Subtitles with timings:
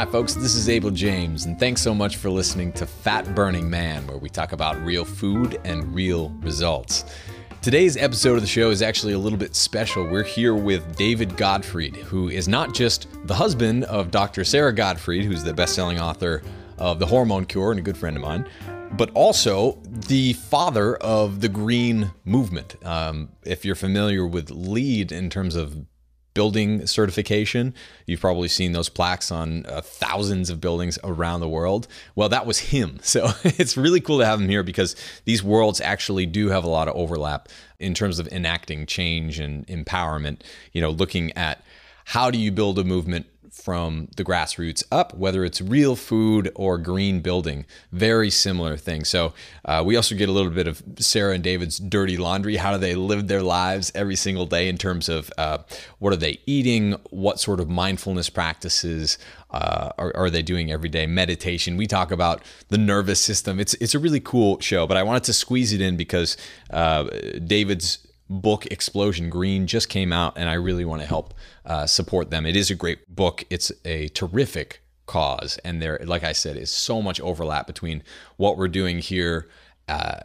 [0.00, 3.68] Hi, folks, this is Abel James, and thanks so much for listening to Fat Burning
[3.68, 7.04] Man, where we talk about real food and real results.
[7.60, 10.06] Today's episode of the show is actually a little bit special.
[10.06, 14.42] We're here with David Gottfried, who is not just the husband of Dr.
[14.42, 16.42] Sarah Gottfried, who's the best selling author
[16.78, 18.48] of The Hormone Cure and a good friend of mine,
[18.92, 22.74] but also the father of the green movement.
[22.86, 25.76] Um, if you're familiar with LEED in terms of
[26.34, 27.74] building certification.
[28.06, 31.88] You've probably seen those plaques on uh, thousands of buildings around the world.
[32.14, 32.98] Well, that was him.
[33.10, 36.68] So it's really cool to have him here because these worlds actually do have a
[36.68, 37.48] lot of overlap
[37.80, 41.64] in terms of enacting change and empowerment, you know, looking at
[42.04, 46.78] how do you build a movement from the grassroots up, whether it's real food or
[46.78, 47.66] green building.
[47.92, 49.04] Very similar thing.
[49.04, 49.32] So
[49.64, 52.56] uh, we also get a little bit of Sarah and David's dirty laundry.
[52.56, 55.58] How do they live their lives every single day in terms of uh,
[55.98, 56.92] what are they eating?
[57.10, 59.18] What sort of mindfulness practices
[59.50, 61.06] uh, are, are, they doing every day?
[61.06, 61.76] Meditation.
[61.76, 63.58] We talk about the nervous system.
[63.58, 66.36] It's it's a really cool show, but I wanted to squeeze it in because
[66.70, 67.04] uh,
[67.44, 67.98] David's
[68.30, 71.34] book explosion green just came out and i really want to help
[71.66, 76.22] uh, support them it is a great book it's a terrific cause and there like
[76.22, 78.02] i said is so much overlap between
[78.36, 79.48] what we're doing here
[79.88, 80.20] uh,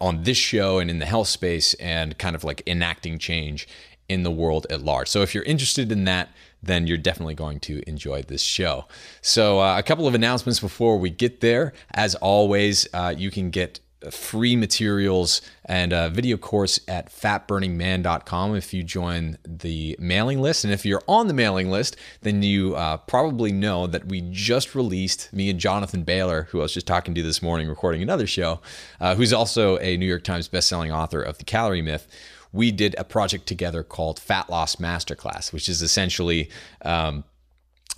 [0.00, 3.68] on this show and in the health space and kind of like enacting change
[4.08, 6.30] in the world at large so if you're interested in that
[6.62, 8.86] then you're definitely going to enjoy this show.
[9.22, 11.72] So, uh, a couple of announcements before we get there.
[11.92, 18.72] As always, uh, you can get free materials and a video course at fatburningman.com if
[18.72, 20.64] you join the mailing list.
[20.64, 24.74] And if you're on the mailing list, then you uh, probably know that we just
[24.74, 28.26] released me and Jonathan Bailor, who I was just talking to this morning, recording another
[28.26, 28.60] show,
[29.00, 32.08] uh, who's also a New York Times bestselling author of The Calorie Myth.
[32.52, 36.50] We did a project together called Fat Loss Masterclass, which is essentially
[36.82, 37.24] um,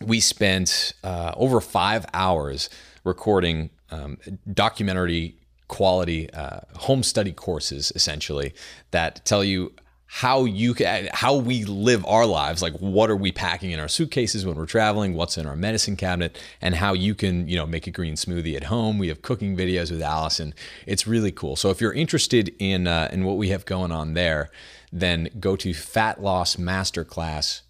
[0.01, 2.69] we spent uh, over five hours
[3.05, 4.19] recording um,
[4.53, 5.37] documentary
[5.73, 8.53] quality uh, home study courses essentially
[8.91, 9.73] that tell you
[10.07, 10.75] how you
[11.15, 12.61] how we live our lives.
[12.61, 15.15] Like what are we packing in our suitcases when we're traveling?
[15.15, 16.39] What's in our medicine cabinet?
[16.61, 18.99] And how you can you know make a green smoothie at home.
[18.99, 20.53] We have cooking videos with allison
[20.87, 21.57] it's really cool.
[21.57, 24.51] So if you're interested in uh, in what we have going on there
[24.93, 27.63] then go to fat loss masterclass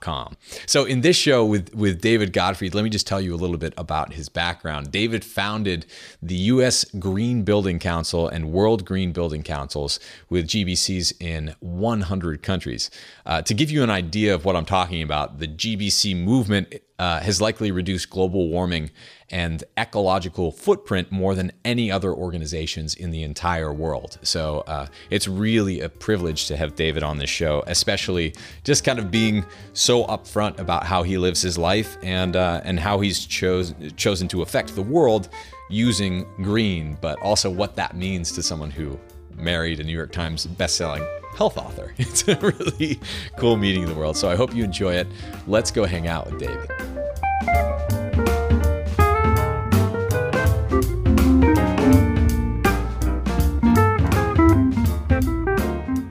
[0.00, 0.36] Com.
[0.66, 3.56] So in this show with with David Gottfried, let me just tell you a little
[3.56, 4.92] bit about his background.
[4.92, 5.86] David founded
[6.22, 12.90] the US Green Building Council and World Green Building Councils with GBCs in 100 countries.
[13.24, 17.20] Uh, to give you an idea of what I'm talking about, the GBC movement uh,
[17.20, 18.90] has likely reduced global warming
[19.30, 24.18] and ecological footprint more than any other organizations in the entire world.
[24.22, 28.34] So uh, it's really a privilege to have David on this show, especially
[28.64, 32.78] just kind of being so upfront about how he lives his life and uh, and
[32.78, 35.28] how he's chose, chosen to affect the world
[35.68, 38.98] using green, but also what that means to someone who
[39.38, 41.92] married a New York Times bestselling health author.
[41.98, 42.98] It's a really
[43.36, 44.16] cool meeting in the world.
[44.16, 45.06] So I hope you enjoy it.
[45.46, 46.70] Let's go hang out with David.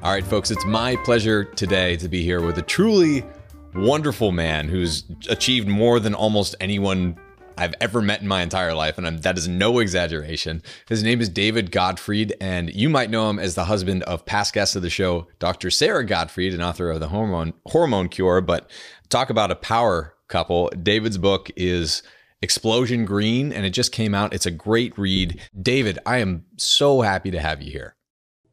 [0.03, 3.25] All right, folks, it's my pleasure today to be here with a truly
[3.73, 7.17] wonderful man who's achieved more than almost anyone
[7.57, 10.61] I've ever met in my entire life, and I'm, that is no exaggeration.
[10.87, 14.53] His name is David Gottfried, and you might know him as the husband of past
[14.53, 15.69] guest of the show, Dr.
[15.69, 18.41] Sarah Gottfried, and author of the Hormone Hormone Cure.
[18.41, 18.69] But
[19.09, 20.69] talk about a power couple.
[20.69, 22.03] David's book is
[22.41, 24.33] Explosion Green, and it just came out.
[24.33, 25.41] It's a great read.
[25.59, 27.95] David, I am so happy to have you here.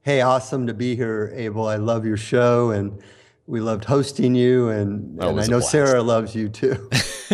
[0.02, 1.68] Hey, awesome to be here, Abel.
[1.68, 3.00] I love your show and
[3.46, 6.88] we loved hosting you and, oh, and I know Sarah loves you too.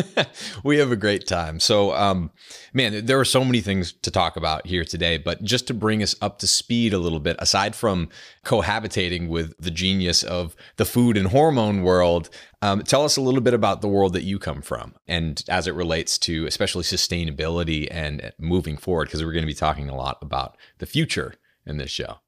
[0.64, 1.60] we have a great time.
[1.60, 2.30] So, um,
[2.72, 6.02] man, there are so many things to talk about here today, but just to bring
[6.02, 8.08] us up to speed a little bit, aside from
[8.44, 12.30] cohabitating with the genius of the food and hormone world,
[12.62, 15.66] um, tell us a little bit about the world that you come from and as
[15.66, 19.96] it relates to especially sustainability and moving forward, because we're going to be talking a
[19.96, 21.34] lot about the future
[21.66, 22.18] in this show.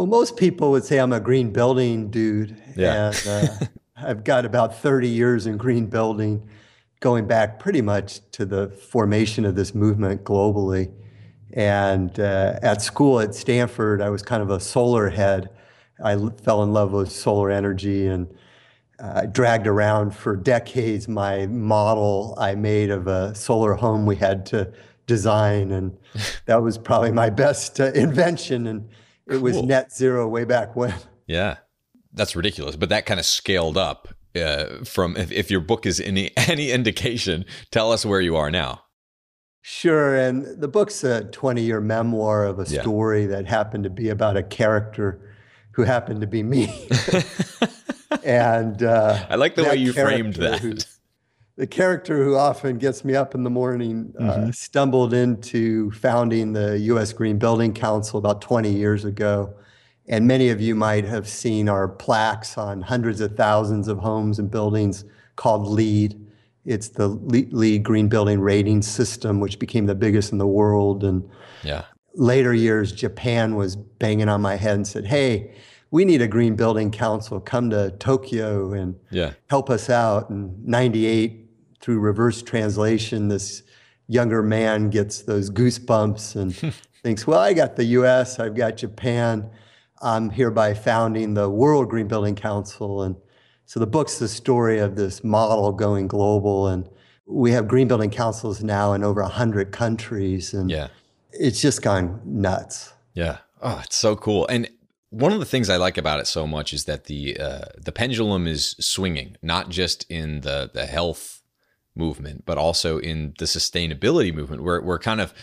[0.00, 2.56] Well, most people would say I'm a green building dude.
[2.74, 3.12] Yeah.
[3.12, 3.66] And, uh,
[3.98, 6.48] I've got about 30 years in green building,
[7.00, 10.90] going back pretty much to the formation of this movement globally.
[11.52, 15.50] And uh, at school at Stanford, I was kind of a solar head.
[16.02, 18.26] I fell in love with solar energy and
[18.98, 24.16] I uh, dragged around for decades my model I made of a solar home we
[24.16, 24.72] had to
[25.06, 25.70] design.
[25.70, 25.98] And
[26.46, 28.66] that was probably my best uh, invention.
[28.66, 28.88] And
[29.30, 30.94] it was net zero way back when.
[31.26, 31.58] Yeah.
[32.12, 32.76] That's ridiculous.
[32.76, 36.70] But that kind of scaled up uh, from if, if your book is any any
[36.70, 38.82] indication, tell us where you are now.
[39.62, 40.16] Sure.
[40.16, 42.80] And the book's a 20 year memoir of a yeah.
[42.80, 45.20] story that happened to be about a character
[45.72, 46.88] who happened to be me.
[48.24, 50.86] and uh, I like the way you framed that.
[51.56, 54.50] The character who often gets me up in the morning uh, mm-hmm.
[54.50, 57.12] stumbled into founding the U.S.
[57.12, 59.54] Green Building Council about 20 years ago.
[60.08, 64.38] And many of you might have seen our plaques on hundreds of thousands of homes
[64.38, 65.04] and buildings
[65.36, 66.18] called LEED.
[66.64, 71.04] It's the LEED Green Building Rating System, which became the biggest in the world.
[71.04, 71.28] And
[71.62, 71.84] yeah.
[72.14, 75.54] later years, Japan was banging on my head and said, Hey,
[75.90, 77.40] we need a green building council.
[77.40, 79.32] Come to Tokyo and yeah.
[79.48, 80.30] help us out.
[80.30, 81.46] And 98,
[81.80, 83.62] through reverse translation, this
[84.06, 86.54] younger man gets those goosebumps and
[87.02, 89.50] thinks, well, I got the US, I've got Japan.
[90.02, 93.02] I'm hereby founding the World Green Building Council.
[93.02, 93.16] And
[93.66, 96.68] so the book's the story of this model going global.
[96.68, 96.88] And
[97.26, 100.54] we have green building councils now in over 100 countries.
[100.54, 100.88] And yeah.
[101.32, 102.94] it's just gone nuts.
[103.14, 103.38] Yeah.
[103.60, 104.46] Oh, it's so cool.
[104.46, 104.70] And
[105.10, 107.92] one of the things I like about it so much is that the uh, the
[107.92, 111.42] pendulum is swinging, not just in the the health
[111.96, 114.62] movement, but also in the sustainability movement.
[114.62, 115.34] We're we're kind of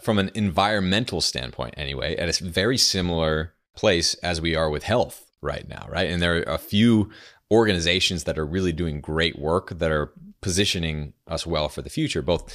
[0.00, 5.30] from an environmental standpoint, anyway, at a very similar place as we are with health
[5.40, 6.10] right now, right?
[6.10, 7.10] And there are a few
[7.50, 10.12] organizations that are really doing great work that are
[10.42, 12.52] positioning us well for the future, both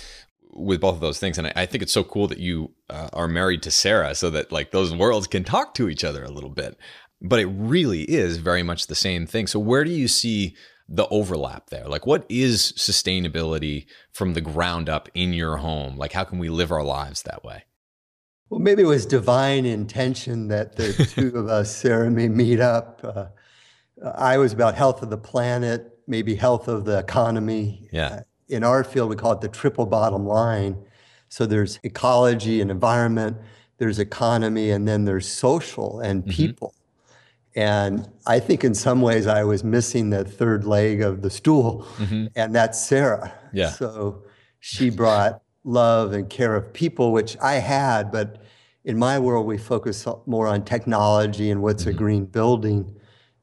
[0.53, 1.37] with both of those things.
[1.37, 4.29] And I, I think it's so cool that you uh, are married to Sarah so
[4.31, 6.77] that like those worlds can talk to each other a little bit.
[7.21, 9.47] But it really is very much the same thing.
[9.47, 10.55] So where do you see
[10.89, 11.85] the overlap there?
[11.87, 15.97] Like what is sustainability from the ground up in your home?
[15.97, 17.63] Like how can we live our lives that way?
[18.49, 23.01] Well, maybe it was divine intention that the two of us, Sarah, may meet up.
[23.03, 23.27] Uh,
[24.15, 27.87] I was about health of the planet, maybe health of the economy.
[27.93, 30.77] Yeah in our field, we call it the triple bottom line.
[31.29, 33.37] So there's ecology and environment,
[33.77, 36.31] there's economy, and then there's social and mm-hmm.
[36.31, 36.75] people.
[37.55, 41.87] And I think in some ways I was missing the third leg of the stool,
[41.97, 42.27] mm-hmm.
[42.35, 43.33] and that's Sarah.
[43.53, 43.69] Yeah.
[43.69, 44.23] So
[44.59, 48.41] she brought love and care of people, which I had, but
[48.83, 51.91] in my world, we focus more on technology and what's mm-hmm.
[51.91, 52.95] a green building.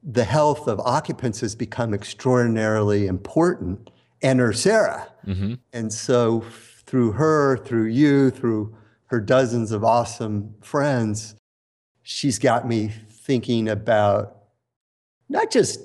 [0.03, 3.89] The health of occupants has become extraordinarily important
[4.21, 5.07] enter Sarah.
[5.25, 5.55] Mm-hmm.
[5.73, 6.43] And so
[6.85, 8.75] through her, through you, through
[9.07, 11.35] her dozens of awesome friends,
[12.03, 14.35] she's got me thinking about
[15.29, 15.79] not just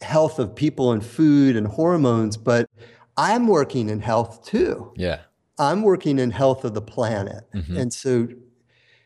[0.00, 2.68] health of people and food and hormones, but
[3.16, 4.92] I'm working in health too.
[4.96, 5.20] Yeah.
[5.58, 7.44] I'm working in health of the planet.
[7.54, 7.76] Mm-hmm.
[7.76, 8.28] And so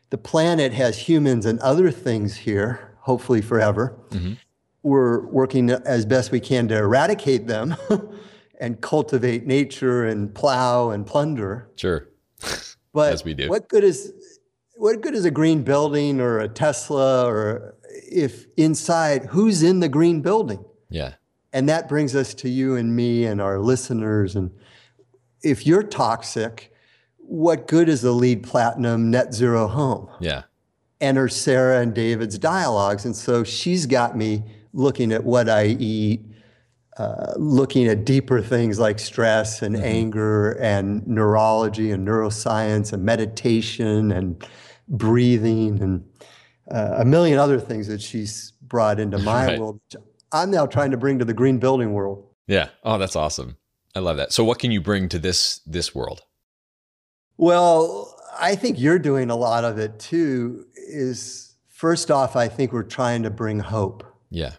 [0.09, 3.97] the planet has humans and other things here, hopefully forever.
[4.09, 4.33] Mm-hmm.
[4.83, 7.75] We're working as best we can to eradicate them.
[8.61, 11.69] and cultivate nature and plow and plunder.
[11.75, 12.07] Sure.
[12.93, 13.47] But as we do.
[13.47, 14.11] What good is
[14.75, 19.87] what good is a green building or a Tesla or if inside who's in the
[19.87, 20.61] green building?
[20.89, 21.13] Yeah.
[21.53, 24.51] And that brings us to you and me and our listeners and
[25.41, 26.73] if you're toxic,
[27.17, 30.09] what good is the LEED platinum net zero home?
[30.19, 30.43] Yeah.
[30.99, 33.05] Enter Sarah and David's dialogues.
[33.05, 36.25] And so she's got me looking at what I eat,
[37.01, 39.85] uh, looking at deeper things like stress and mm-hmm.
[39.85, 44.45] anger and neurology and neuroscience and meditation and
[44.87, 46.05] breathing and
[46.69, 49.59] uh, a million other things that she's brought into my right.
[49.59, 49.79] world.
[50.31, 52.23] I'm now trying to bring to the green building world.
[52.45, 52.69] Yeah.
[52.83, 53.57] Oh, that's awesome.
[53.95, 54.31] I love that.
[54.31, 56.21] So what can you bring to this this world?
[57.37, 62.71] Well, I think you're doing a lot of it too is first off I think
[62.71, 64.05] we're trying to bring hope.
[64.29, 64.51] Yeah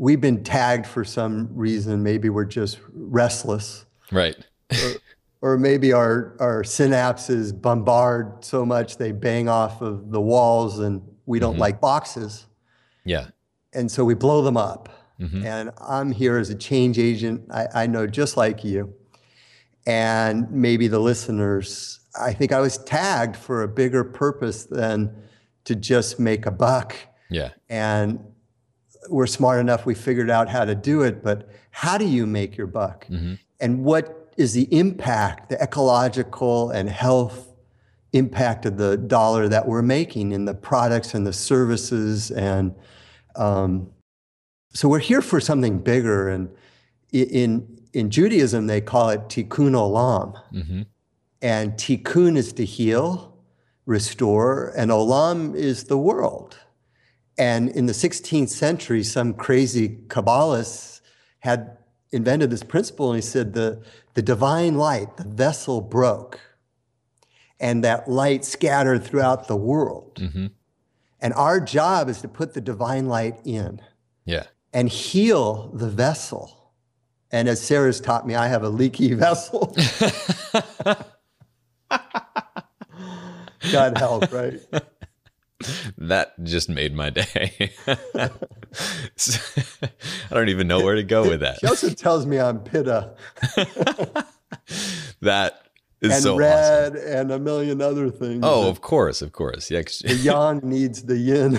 [0.00, 2.02] we've been tagged for some reason.
[2.02, 3.84] Maybe we're just restless.
[4.10, 4.34] Right.
[4.72, 4.92] or,
[5.42, 11.02] or, maybe our, our synapses bombard so much they bang off of the walls and
[11.26, 11.60] we don't mm-hmm.
[11.60, 12.46] like boxes.
[13.04, 13.26] Yeah.
[13.74, 14.88] And so we blow them up.
[15.20, 15.44] Mm-hmm.
[15.44, 17.42] And I'm here as a change agent.
[17.50, 18.94] I, I know just like you.
[19.86, 25.14] And maybe the listeners, I think I was tagged for a bigger purpose than
[25.64, 26.96] to just make a buck.
[27.28, 27.50] Yeah.
[27.68, 28.20] And
[29.08, 32.56] we're smart enough, we figured out how to do it, but how do you make
[32.56, 33.06] your buck?
[33.06, 33.34] Mm-hmm.
[33.60, 37.48] And what is the impact, the ecological and health
[38.12, 42.30] impact of the dollar that we're making in the products and the services?
[42.30, 42.74] And
[43.36, 43.90] um,
[44.72, 46.28] so we're here for something bigger.
[46.28, 46.50] And
[47.12, 50.40] in, in Judaism, they call it tikkun olam.
[50.52, 50.82] Mm-hmm.
[51.42, 53.36] And tikkun is to heal,
[53.86, 56.58] restore, and olam is the world.
[57.40, 61.00] And in the 16th century, some crazy Kabbalists
[61.38, 61.78] had
[62.12, 63.82] invented this principle and he said the,
[64.12, 66.38] the divine light, the vessel broke,
[67.58, 70.16] and that light scattered throughout the world.
[70.16, 70.48] Mm-hmm.
[71.22, 73.80] And our job is to put the divine light in.
[74.26, 74.44] Yeah.
[74.74, 76.74] And heal the vessel.
[77.32, 79.74] And as Sarah's taught me, I have a leaky vessel.
[83.72, 84.60] God help, right?
[85.98, 87.72] that just made my day.
[87.86, 88.30] I
[90.30, 91.58] don't even know where to go with that.
[91.60, 93.14] She also tells me I'm pitta.
[95.20, 95.62] that
[96.00, 97.08] is and so red awesome.
[97.08, 98.40] and a million other things.
[98.42, 99.70] Oh, of course, of course.
[99.70, 99.82] Yeah.
[99.82, 101.58] the yang needs the yin.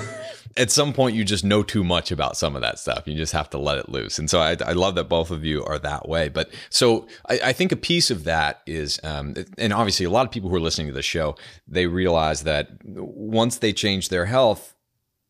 [0.58, 3.08] At some point, you just know too much about some of that stuff.
[3.08, 4.20] You just have to let it loose.
[4.20, 6.28] And so I, I love that both of you are that way.
[6.28, 10.26] But so I, I think a piece of that is, um, and obviously, a lot
[10.26, 11.36] of people who are listening to the show,
[11.68, 14.76] they realize that once they change their health,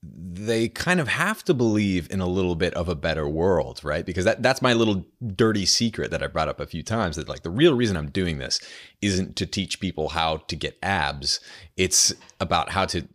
[0.03, 4.05] they kind of have to believe in a little bit of a better world, right?
[4.05, 5.05] Because that that's my little
[5.36, 8.10] dirty secret that I brought up a few times that like the real reason I'm
[8.10, 8.60] doing this
[9.01, 11.39] isn't to teach people how to get abs.
[11.77, 13.08] It's about how to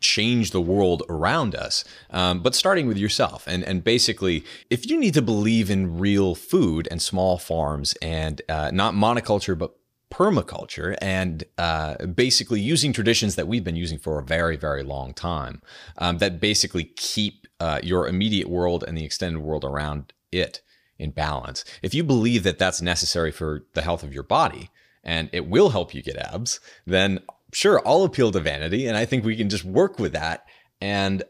[0.00, 3.44] change the world around us, um, but starting with yourself.
[3.46, 8.42] And and basically, if you need to believe in real food and small farms and
[8.48, 9.76] uh, not monoculture, but
[10.12, 15.14] permaculture and uh, basically using traditions that we've been using for a very, very long
[15.14, 15.62] time
[15.98, 20.60] um, that basically keep uh, your immediate world and the extended world around it
[20.98, 21.64] in balance.
[21.82, 24.70] If you believe that that's necessary for the health of your body
[25.02, 27.20] and it will help you get abs, then
[27.52, 28.86] sure, I'll appeal to vanity.
[28.86, 30.44] And I think we can just work with that.
[30.80, 31.22] And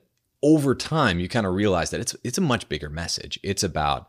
[0.42, 3.38] over time, you kind of realize that it's it's a much bigger message.
[3.44, 4.08] It's about,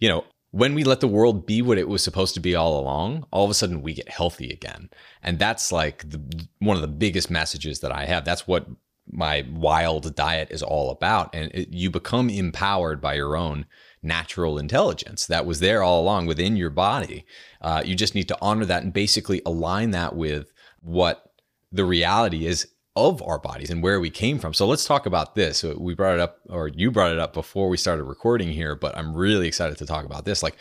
[0.00, 0.24] you know,
[0.54, 3.44] when we let the world be what it was supposed to be all along, all
[3.44, 4.88] of a sudden we get healthy again.
[5.20, 8.24] And that's like the, one of the biggest messages that I have.
[8.24, 8.68] That's what
[9.10, 11.34] my wild diet is all about.
[11.34, 13.66] And it, you become empowered by your own
[14.00, 17.26] natural intelligence that was there all along within your body.
[17.60, 21.32] Uh, you just need to honor that and basically align that with what
[21.72, 24.54] the reality is of our bodies and where we came from.
[24.54, 25.58] So let's talk about this.
[25.58, 28.76] So we brought it up, or you brought it up before we started recording here,
[28.76, 30.42] but I'm really excited to talk about this.
[30.42, 30.56] Like,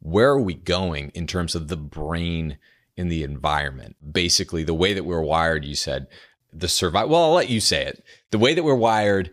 [0.00, 2.58] where are we going in terms of the brain
[2.96, 3.96] in the environment?
[4.12, 6.06] Basically, the way that we're wired, you said
[6.52, 7.10] the survival.
[7.10, 8.04] Well, I'll let you say it.
[8.30, 9.30] The way that we're wired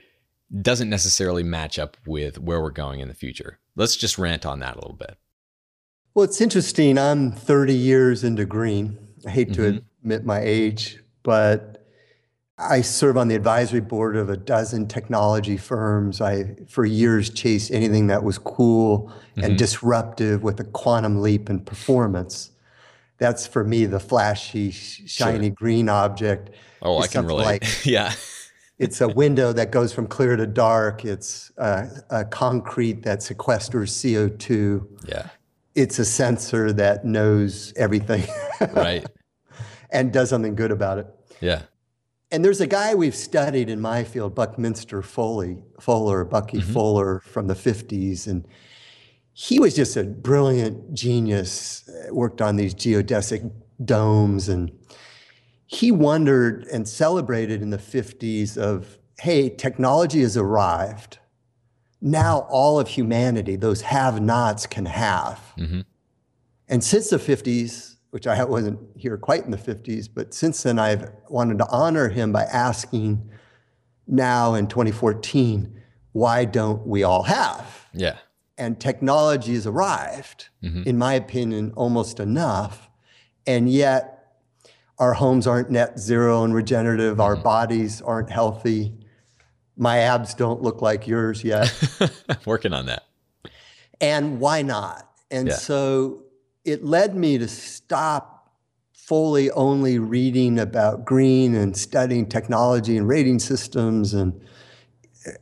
[0.62, 3.60] doesn't necessarily match up with where we're going in the future.
[3.76, 5.18] Let's just rant on that a little bit.
[6.14, 6.98] Well, it's interesting.
[6.98, 8.98] I'm 30 years into green.
[9.26, 9.78] I hate to mm-hmm.
[10.02, 11.77] admit my age, but
[12.60, 16.22] I serve on the advisory board of a dozen technology firms.
[16.22, 19.44] I, for years, chased anything that was cool mm-hmm.
[19.44, 22.52] and disruptive with a quantum leap in performance.
[23.20, 25.56] That's for me the flashy, shiny sure.
[25.56, 26.50] green object.
[26.82, 27.46] Oh, I can relate.
[27.46, 28.14] Like, yeah.
[28.80, 31.06] it's a window that goes from clear to dark.
[31.06, 35.08] It's a, a concrete that sequesters CO2.
[35.08, 35.30] Yeah.
[35.76, 38.24] It's a sensor that knows everything.
[38.74, 39.06] right.
[39.90, 41.08] And does something good about it.
[41.40, 41.62] Yeah.
[42.32, 46.74] And there's a guy we've studied in my field, Buckminster Foley, Fuller, Bucky mm-hmm.
[46.74, 48.28] Fuller from the 50s.
[48.28, 48.46] And
[49.32, 53.50] he was just a brilliant genius, uh, worked on these geodesic
[53.84, 54.50] domes.
[54.50, 54.72] And
[55.68, 61.20] he wondered and celebrated in the 50s of, hey, technology has arrived.
[62.02, 65.40] Now all of humanity, those have nots, can have.
[65.58, 65.82] Mm-hmm.
[66.68, 70.80] And since the 50s, which I wasn't here quite in the 50s, but since then
[70.80, 73.30] I've wanted to honor him by asking
[74.08, 75.80] now in 2014,
[76.14, 77.86] why don't we all have?
[77.94, 78.18] Yeah.
[78.58, 80.82] And technology has arrived, mm-hmm.
[80.82, 82.90] in my opinion, almost enough.
[83.46, 84.34] And yet
[84.98, 87.22] our homes aren't net zero and regenerative, mm-hmm.
[87.22, 88.96] our bodies aren't healthy.
[89.78, 91.72] My abs don't look like yours yet.
[92.48, 93.04] Working on that.
[94.02, 95.08] And why not?
[95.30, 95.54] And yeah.
[95.54, 96.24] so
[96.68, 98.52] it led me to stop
[98.92, 104.40] fully only reading about green and studying technology and rating systems and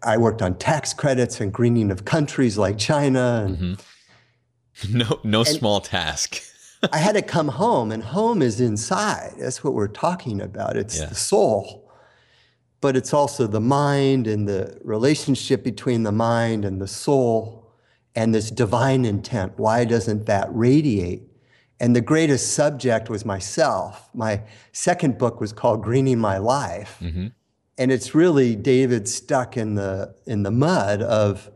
[0.04, 4.98] I worked on tax credits and greening of countries like China and mm-hmm.
[4.98, 6.42] no no small task.
[6.94, 9.34] I had to come home and home is inside.
[9.40, 10.78] That's what we're talking about.
[10.78, 11.08] It's yeah.
[11.08, 11.92] the soul.
[12.82, 17.65] But it's also the mind and the relationship between the mind and the soul
[18.16, 19.54] and this divine intent.
[19.58, 21.24] Why doesn't that radiate?
[21.80, 24.10] And the greatest subject was myself.
[24.14, 24.42] My
[24.72, 26.98] second book was called Greening My Life.
[27.02, 27.28] Mm-hmm.
[27.78, 31.52] And it's really David stuck in the in the mud of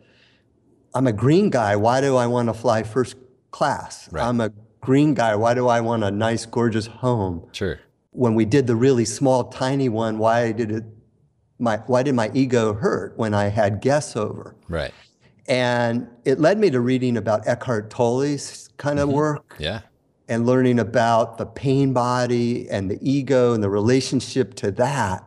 [0.93, 3.15] I'm a green guy, why do I want to fly first
[3.51, 4.11] class?
[4.11, 4.25] Right.
[4.25, 4.51] I'm a
[4.81, 7.47] green guy, why do I want a nice gorgeous home?
[7.53, 7.79] Sure.
[8.11, 10.83] When we did the really small tiny one, why did it
[11.59, 14.55] my why did my ego hurt when I had guests over?
[14.67, 14.93] Right.
[15.49, 19.13] And it led me to reading about Eckhart Tolle's kind of Mhm.
[19.13, 19.81] work Yeah.
[20.29, 25.23] and learning about the pain body and the ego and the relationship to that.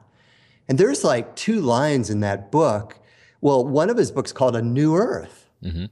[0.69, 2.99] And there's like two lines in that book.
[3.41, 5.50] Well, one of his books called A New Earth.
[5.61, 5.87] hmm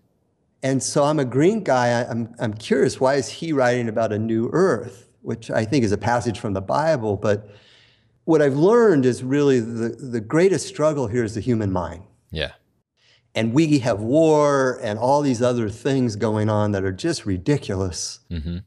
[0.63, 2.03] And so I'm a green guy.
[2.05, 5.91] I'm, I'm curious, why is he writing about a new earth, which I think is
[5.93, 7.17] a passage from the Bible?
[7.17, 7.49] But
[8.27, 12.03] what I've learned is really the, the greatest struggle here is the human mind.
[12.31, 12.53] Yeah.
[13.35, 18.21] And we have war and all these other things going on that are just ridiculous.
[18.29, 18.59] hmm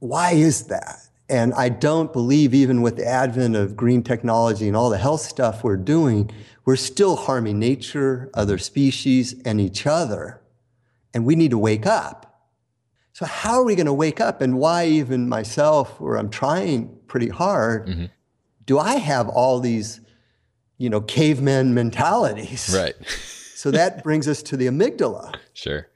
[0.00, 0.98] Why is that?
[1.28, 5.22] And I don't believe, even with the advent of green technology and all the health
[5.22, 6.30] stuff we're doing,
[6.64, 10.40] we're still harming nature, other species, and each other.
[11.12, 12.22] And we need to wake up.
[13.12, 14.40] So, how are we going to wake up?
[14.40, 18.10] And why, even myself, where I'm trying pretty hard, Mhm.
[18.66, 20.00] do I have all these,
[20.78, 22.70] you know, caveman mentalities?
[22.74, 22.94] Right.
[23.56, 25.34] So that brings us to the amygdala.
[25.54, 25.88] sure.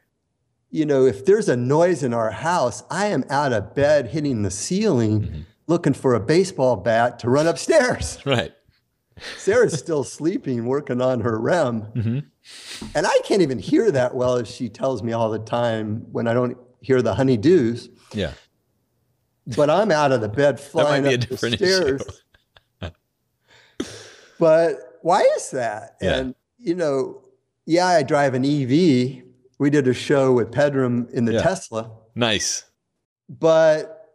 [0.71, 4.43] You know, if there's a noise in our house, I am out of bed hitting
[4.43, 5.41] the ceiling Mm-hmm.
[5.67, 8.19] looking for a baseball bat to run upstairs.
[8.27, 8.53] Right.
[9.37, 11.83] Sarah's still sleeping, working on her REM.
[11.95, 12.25] Mhm.
[12.95, 16.27] And I can't even hear that well as she tells me all the time when
[16.27, 17.91] I don't hear the honeydews.
[18.15, 18.33] Yeah.
[19.57, 22.01] But I'm out of the bed flying up the different stairs.
[22.81, 22.93] issue.
[24.39, 25.97] But why is that?
[26.01, 26.17] Yeah.
[26.17, 27.23] And, you know,
[27.67, 29.23] yeah, I drive an EV.
[29.59, 31.43] We did a show with Pedram in the Yeah.
[31.43, 31.91] Tesla.
[32.15, 32.65] Nice.
[33.29, 34.09] But,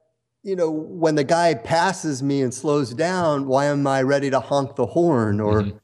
[0.43, 4.39] you know, when the guy passes me and slows down, why am I ready to
[4.39, 5.39] honk the horn?
[5.39, 5.79] Or Mhm.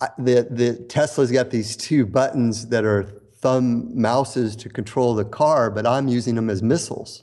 [0.00, 3.04] I, the, the Tesla's got these two buttons that are
[3.36, 7.22] thumb mouses to control the car, but I'm using them as missiles.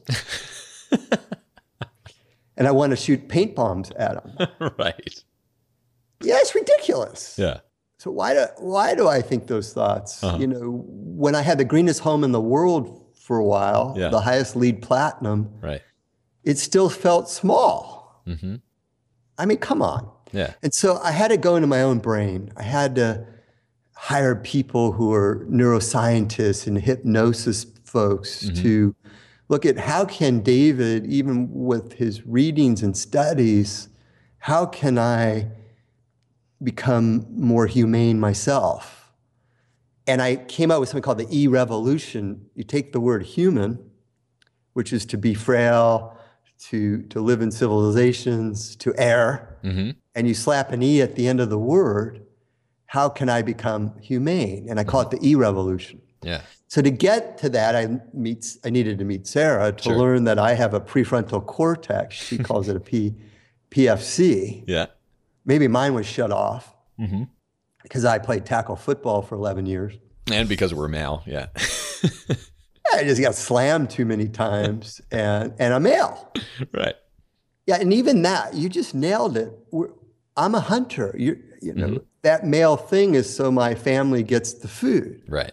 [2.57, 4.71] and I want to shoot paint bombs at them.
[4.79, 5.24] right.
[6.21, 7.36] Yeah, it's ridiculous.
[7.38, 7.60] Yeah.
[8.01, 10.24] So why do why do I think those thoughts?
[10.24, 10.39] Uh-huh.
[10.39, 10.84] You know,
[11.23, 14.10] when I had the greenest home in the world for a while, Yeah.
[14.10, 15.82] the highest LEED platinum, Right.
[16.43, 18.23] it still felt small.
[18.26, 18.56] hmm
[19.38, 20.08] I mean, come on.
[20.32, 20.54] Yeah.
[20.63, 22.52] And so I had to go into my own brain.
[22.58, 23.23] I had to
[23.93, 28.62] hire people who are neuroscientists and hypnosis folks Mhm.
[28.63, 28.95] to
[29.47, 33.89] look at how can David, even with his readings and studies,
[34.39, 35.52] how can I
[36.63, 39.12] become more humane myself?
[40.08, 42.47] And I came up with something called the E revolution.
[42.56, 43.91] You take the word human,
[44.74, 46.17] which is to be frail,
[46.69, 51.26] to, to live in civilizations, to err, hmm and you slap an E at the
[51.26, 52.26] end of the word,
[52.88, 54.67] how can I become humane?
[54.69, 56.02] And I call it the E revolution.
[56.21, 56.41] Yeah.
[56.67, 59.95] So to get to that, I meet I needed to meet Sarah to Sure.
[59.97, 62.15] learn that I have a prefrontal cortex.
[62.15, 63.15] She calls it a P,
[63.71, 64.65] PFC.
[64.67, 64.88] Yeah.
[65.45, 67.23] Maybe mine was shut off hmm
[67.84, 69.93] because I played tackle football for 11 years.
[70.32, 71.23] And because we're male.
[71.25, 71.47] Yeah.
[72.93, 76.32] I just got slammed too many times, and and I'm male.
[76.73, 76.95] right.
[77.65, 79.51] Yeah, and even that, you just nailed it.
[79.71, 79.89] We're,
[80.36, 81.15] I'm a hunter.
[81.17, 82.01] You, you know, Mhm.
[82.23, 85.21] that male thing is so my family gets the food.
[85.27, 85.51] Right.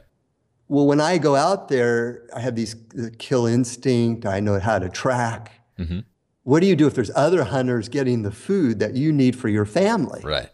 [0.69, 4.27] Well, when I go out there, I have these the kill instinct.
[4.27, 5.53] I know how to track.
[5.77, 6.01] hmm
[6.49, 9.51] What do you do if there's other hunters getting the food that you need for
[9.51, 10.23] your family?
[10.25, 10.49] Right.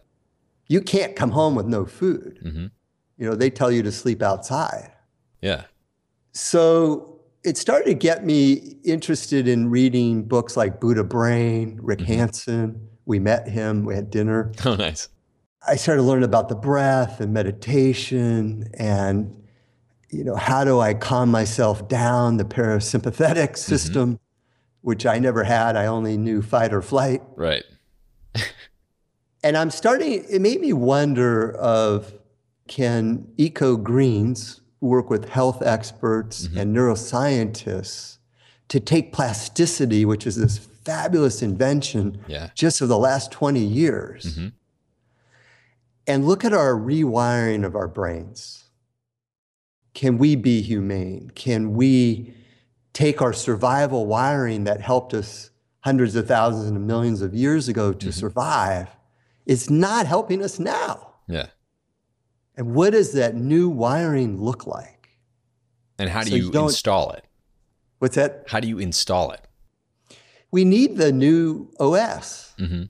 [0.66, 2.40] You can't come home with no food.
[2.42, 2.66] hmm
[3.16, 4.90] You know, they tell you to sleep outside.
[5.40, 5.66] Yeah.
[6.32, 12.06] So it started to get me interested in reading books like Buddha Brain, Rick Mhm.
[12.06, 12.88] Hanson.
[13.06, 14.50] We met him, we had dinner.
[14.66, 15.08] Oh, nice.
[15.64, 19.32] I started learning about the breath and meditation and
[20.10, 24.18] you know how do I calm myself down the parasympathetic system
[24.84, 27.64] which I never had I only knew fight or flight Right.
[29.42, 32.12] and I'm starting it made me wonder of
[32.68, 36.60] can eco greens work with health experts Mhm.
[36.60, 38.18] and neuroscientists
[38.68, 42.50] to take plasticity which is this fabulous invention Yeah.
[42.54, 44.52] just of the last 20 years Mhm.
[46.06, 48.64] and look at our rewiring of our brains.
[49.94, 51.30] Can we be humane?
[51.34, 52.34] Can we
[52.94, 57.92] take our survival wiring that helped us hundreds of thousands and millions of years ago
[57.92, 58.12] to Mhm.
[58.14, 58.88] survive?
[59.44, 61.16] It's not helping us now.
[61.28, 61.48] Yeah.
[62.56, 65.08] And what does that new wiring look like?
[65.98, 67.24] And how do So you, you install it?
[67.98, 68.44] What's that?
[68.48, 69.40] How do you install it?
[70.50, 72.54] We need the new OS.
[72.58, 72.84] Mm-hmm.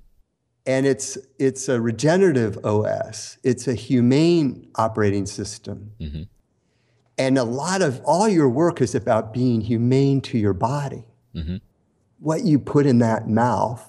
[0.67, 3.37] and it's it's a regenerative OS.
[3.43, 5.93] It's a humane operating system.
[6.01, 6.23] hmm
[7.16, 11.05] And a lot of all your work is about being humane to your body.
[11.33, 11.57] hmm
[12.18, 13.88] What you put in that mouth,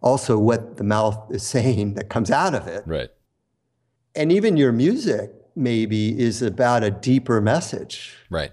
[0.00, 2.82] also what the mouth is saying that comes out of it.
[2.86, 3.10] Right.
[4.14, 8.16] And even your music, maybe is about a deeper message.
[8.30, 8.52] Right.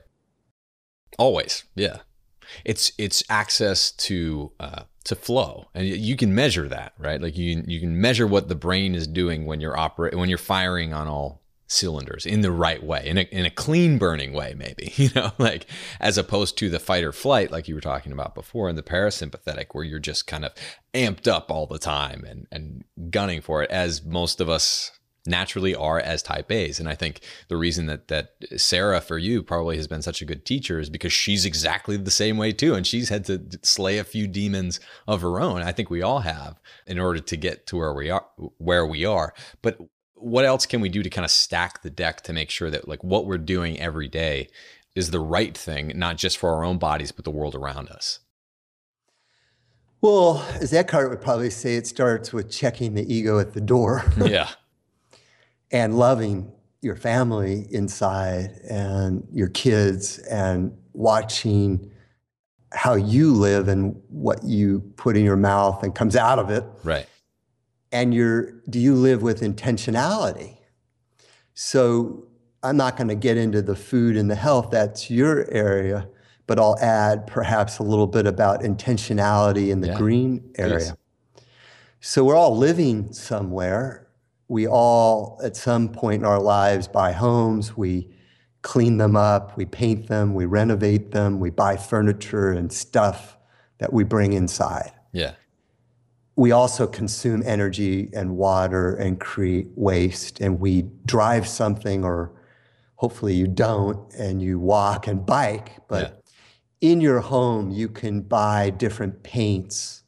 [1.18, 1.98] Always, yeah.
[2.66, 7.22] It's it's access to uh, to flow, and you can measure that, right?
[7.22, 10.38] Like you you can measure what the brain is doing when you're operate when you're
[10.38, 14.54] firing on all cylinders in the right way, in a in a clean burning way,
[14.58, 15.66] maybe you know, like
[16.00, 18.84] as opposed to the fight or flight, like you were talking about before, and the
[18.84, 20.52] parasympathetic, where you're just kind of
[20.94, 24.92] amped up all the time and and gunning for it, as most of us
[25.26, 26.80] naturally are as type A's.
[26.80, 30.26] And I think the reason that that Sarah for you probably has been such a
[30.26, 32.74] good teacher is because she's exactly the same way too.
[32.74, 35.62] And she's had to slay a few demons of her own.
[35.62, 38.26] I think we all have in order to get to where we are
[38.58, 39.34] where we are.
[39.62, 39.78] But
[40.20, 42.88] what else can we do to kind of stack the deck to make sure that
[42.88, 44.48] like what we're doing every day
[44.96, 48.20] is the right thing, not just for our own bodies, but the world around us?
[50.02, 54.04] Well, as Eckhart would probably say, it starts with checking the ego at the door.
[54.18, 54.50] yeah
[55.72, 56.52] and loving
[56.82, 61.92] your family inside and your kids and watching
[62.72, 66.64] how you live and what you put in your mouth and comes out of it.
[66.84, 67.08] Right.
[67.92, 70.58] And you're do you live with intentionality?
[71.54, 72.28] So
[72.64, 76.08] I'm not going to get into the food and the health, that's your area,
[76.48, 80.78] but I'll add perhaps a little bit about intentionality in the yeah, green area.
[80.80, 80.94] Please.
[82.02, 84.10] So we're all living somewhere
[84.50, 88.10] we all, at some point in our lives, buy homes, we
[88.64, 93.38] clean them up, we paint them, we renovate them, we buy furniture and stuff
[93.78, 94.92] that we bring inside.
[95.14, 95.34] Yeah.
[96.40, 102.32] We also consume energy and water and create waste, and we drive something, or
[102.96, 105.74] hopefully you don't, and you walk and bike.
[105.90, 106.24] But
[106.80, 106.92] yeah.
[106.92, 110.04] in your home, you can buy different paints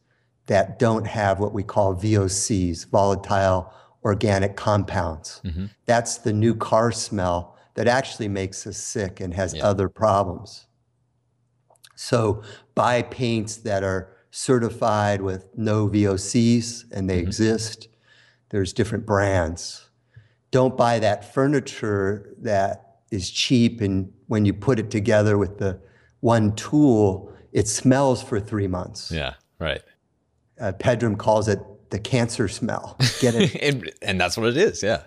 [0.46, 3.74] that don't have what we call VOCs, volatile
[4.06, 5.42] organic compounds.
[5.44, 5.66] Mm-hmm.
[5.86, 9.66] That's the new car smell that actually makes us sick and has yeah.
[9.66, 10.66] other problems.
[11.98, 12.42] So
[12.74, 17.28] buy paints that are certified with no VOCs and they mm-hmm.
[17.28, 17.90] exist.
[18.50, 19.90] There's different brands.
[20.50, 25.80] Don't buy that furniture that is cheap and when you put it together with the
[26.22, 29.12] one tool, it smells for three months.
[29.12, 29.82] Yeah, right.
[30.60, 32.96] Uh, Pedram calls it the cancer smell.
[33.20, 34.82] Get it, and, and, that's what it is.
[34.82, 35.04] Yeah.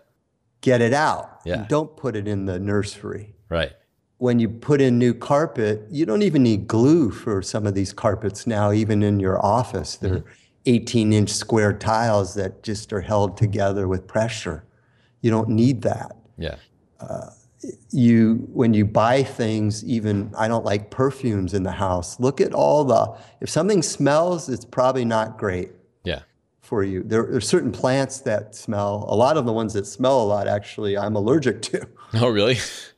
[0.61, 1.41] Get it out.
[1.45, 1.65] Yeah.
[1.69, 3.35] don't put it in the nursery.
[3.49, 3.73] Right.
[4.25, 7.93] When you put in new carpet, you don't even need glue for some of these
[7.93, 8.73] carpets now.
[8.73, 10.29] Even in your office, they're mm-hmm.
[10.65, 14.65] 18 inch square tiles that just are held together with pressure.
[15.21, 16.17] You don't need that.
[16.39, 16.57] Yeah.
[16.99, 17.31] Uh,
[17.91, 22.53] you when you buy things even i don't like perfumes in the house look at
[22.53, 25.71] all the if something smells it's probably not great
[26.03, 26.21] yeah
[26.65, 27.03] for you.
[27.03, 29.05] There, there, are certain plants that smell.
[29.09, 31.87] A lot of the ones that smell a lot, actually, I'm allergic to.
[32.15, 32.59] Oh, really?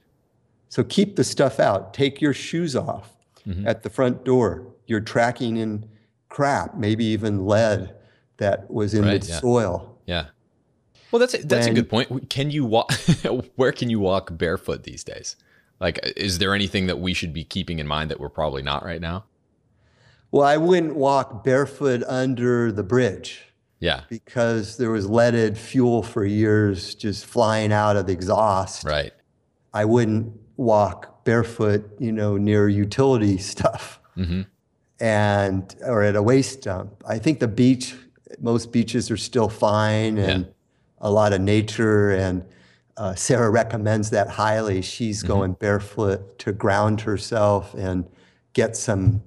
[0.77, 1.95] So keep the stuff out.
[1.95, 3.17] Take your shoes off
[3.49, 3.67] mm-hmm.
[3.67, 4.75] at the front door.
[4.87, 5.89] You're tracking in
[6.29, 7.95] crap, maybe even lead
[8.37, 9.41] that was in right, the yeah.
[9.41, 9.99] soil.
[10.05, 10.27] Yeah.
[11.11, 12.29] Well, that's a, that's a good point.
[12.29, 12.93] Can you walk?
[13.57, 15.37] where can you walk barefoot these days?
[15.81, 18.85] Like, is there anything that we should be keeping in mind that we're probably not
[18.85, 19.25] right now?
[20.31, 23.45] Well, I wouldn't walk barefoot under the bridge.
[23.81, 24.03] Yeah.
[24.11, 28.85] Because there was leaded fuel for years just flying out of the exhaust.
[28.85, 29.15] Right.
[29.73, 34.01] I wouldn't walk barefoot, you know, near utility stuff.
[34.16, 34.42] Mm-hmm.
[34.99, 37.05] And or at a waste dump.
[37.07, 37.95] I think the beach,
[38.40, 40.53] most beaches are still fine and yeah.
[41.01, 42.12] a lot of nature.
[42.12, 42.42] And
[42.97, 44.81] uh, Sarah recommends that highly.
[44.81, 45.29] She's mm-hmm.
[45.29, 48.09] going barefoot to ground herself and
[48.55, 49.23] get some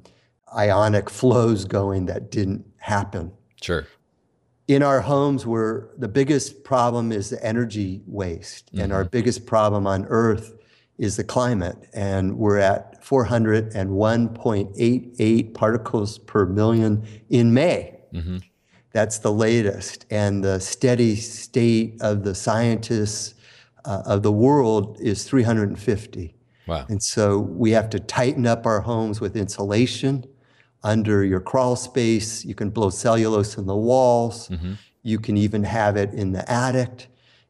[0.57, 3.31] ionic flows going that didn't happen.
[3.61, 3.85] Sure
[4.69, 8.81] in our homes where the biggest problem is the energy waste mm-hmm.
[8.81, 9.09] and our mm-hmm.
[9.09, 10.53] biggest problem on earth
[10.99, 18.37] is the climate and we're at 401.88 particles per million in may mm-hmm.
[18.91, 23.35] that's the latest and the steady state of the scientists
[23.85, 26.35] uh, of the world is 350
[26.67, 30.23] wow and so we have to tighten up our homes with insulation
[30.83, 32.45] under your crawl space.
[32.45, 34.49] You can blow cellulose in the walls.
[34.49, 34.73] Mm-hmm.
[35.03, 37.07] You can even have it in the attic.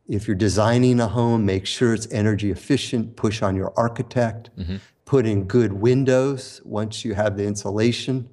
[0.10, 3.16] If you're designing a home, make sure it's energy efficient.
[3.16, 4.50] Push on your architect.
[4.58, 4.78] Mm-hmm.
[5.06, 8.28] Put in good windows once you have the insulation,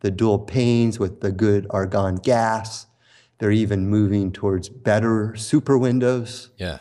[0.00, 2.86] the dual panes with the good argon gas.
[3.38, 6.50] They're even moving towards better super windows.
[6.56, 6.78] Yeah.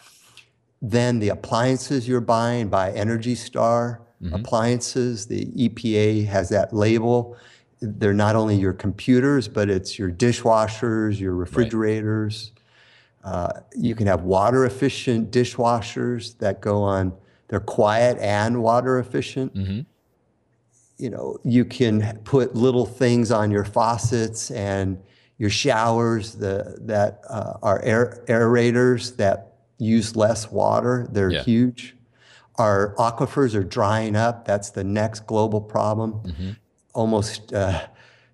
[0.82, 4.34] Then the appliances you're buying, buy Energy Star mm-hmm.
[4.34, 5.28] appliances.
[5.28, 7.38] The EPA has that label
[7.82, 12.52] they're not only your computers, but it's your dishwashers, your refrigerators.
[12.56, 12.57] Right.
[13.24, 17.14] Uh, you can have water efficient dishwashers that go on,
[17.48, 19.54] they're quiet and water efficient.
[19.54, 19.82] Mm-hmm.
[20.98, 24.98] You know, you can put little things on your faucets and
[25.38, 31.08] your showers the, that uh, are air, aerators that use less water.
[31.12, 31.44] They're yeah.
[31.44, 31.96] huge.
[32.56, 34.46] Our aquifers are drying up.
[34.46, 36.14] That's the next global problem.
[36.14, 36.50] Mm-hmm.
[36.94, 37.88] Almost, uh,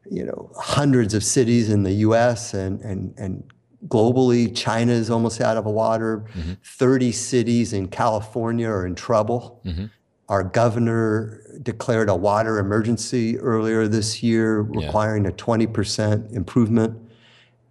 [0.10, 2.54] you know, hundreds of cities in the U.S.
[2.54, 3.43] and and and
[3.88, 6.26] globally, China is almost out of water.
[6.34, 6.54] Mm-hmm.
[6.63, 9.62] Thirty cities in California are in trouble.
[9.65, 9.86] Mm-hmm.
[10.30, 15.32] Our governor declared a water emergency earlier this year, requiring yeah.
[15.32, 16.98] a 20% improvement.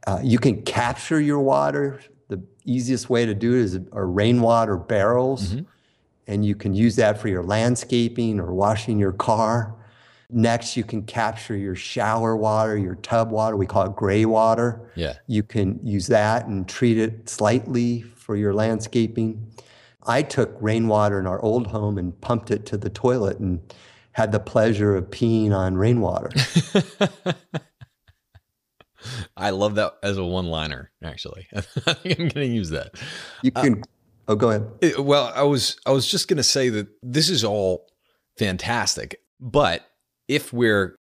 [0.07, 2.01] Uh, you can capture your water.
[2.29, 5.55] The easiest way to do it is are rainwater barrels.
[5.55, 5.63] Mm-hmm
[6.27, 9.75] and you can use that for your landscaping or washing your car.
[10.33, 13.57] Next, you can capture your shower water, your tub water.
[13.57, 14.91] We call it gray water.
[14.95, 15.15] Yeah.
[15.27, 19.53] You can use that and treat it slightly for your landscaping.
[20.05, 23.61] I took rainwater in our old home and pumped it to the toilet and
[24.13, 26.31] had the pleasure of peeing on rainwater.
[29.37, 31.47] I love that as a one liner, actually.
[31.55, 32.95] I think I'm going to use that.
[33.43, 33.87] You can uh,
[34.29, 34.67] Oh, go ahead.
[34.81, 37.87] It, well, I was I was just going to say that this is all
[38.39, 39.85] fantastic, but
[40.29, 40.97] if we're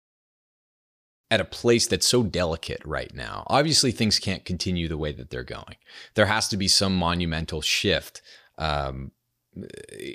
[1.30, 5.30] at a place that's so delicate right now, obviously things can't continue the way that
[5.30, 5.76] they're going.
[6.14, 8.22] There has to be some monumental shift
[8.56, 9.12] um,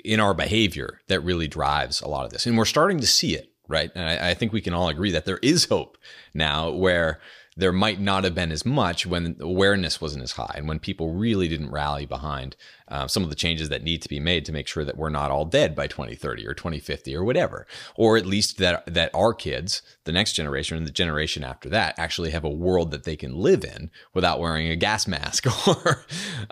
[0.04, 3.34] in our behavior that really drives a lot of this, and we're starting to see
[3.34, 3.50] it.
[3.66, 5.96] Right, and I, I think we can all agree that there is hope
[6.34, 7.18] now, where
[7.56, 11.12] there might not have been as much when awareness wasn't as high and when people
[11.12, 12.56] really didn't rally behind
[12.88, 15.08] uh, some of the changes that need to be made to make sure that we're
[15.08, 17.66] not all dead by 2030 or 2050 or whatever.
[17.94, 21.98] Or at least that that our kids the next generation and the generation after that
[21.98, 26.04] actually have a world that they can live in without wearing a gas mask or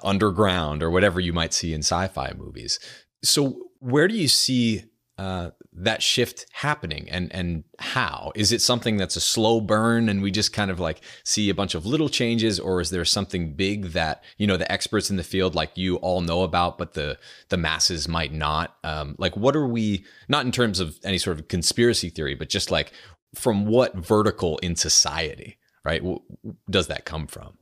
[0.02, 2.78] underground or whatever you might see in sci-fi movies.
[3.24, 4.84] So where do you see
[5.18, 10.20] uh, that shift happening and and how is it something that's a slow burn and
[10.20, 13.54] we just kind of like see a bunch of little changes or is there something
[13.54, 16.92] big that you know the experts in the field like you all know about but
[16.92, 21.18] the the masses might not um, like what are we not in terms of any
[21.18, 22.92] sort of conspiracy theory but just like
[23.34, 26.02] from what vertical in society right
[26.68, 27.56] does that come from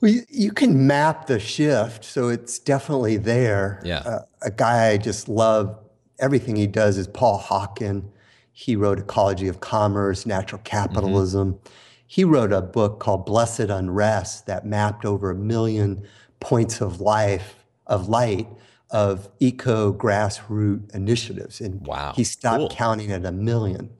[0.00, 3.82] well, you can map the shift, so it's definitely there.
[3.84, 3.98] Yeah.
[3.98, 5.76] Uh, a guy I just love,
[6.18, 8.10] everything he does is Paul Hawken.
[8.52, 11.54] He wrote Ecology of Commerce, Natural Capitalism.
[11.54, 11.72] Mm-hmm.
[12.06, 16.06] He wrote a book called Blessed Unrest that mapped over a million
[16.40, 18.48] points of life, of light,
[18.90, 21.60] of eco grassroots initiatives.
[21.60, 22.14] And wow.
[22.16, 22.68] he stopped cool.
[22.70, 23.90] counting at a million.